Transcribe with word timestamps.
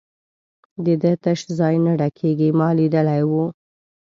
د 0.85 0.87
ده 1.01 1.11
تش 1.23 1.39
ځای 1.59 1.75
نه 1.85 1.91
ډکېږي، 1.99 2.49
ما 2.59 2.67
لیدلی 2.79 3.21
وو. 3.29 3.45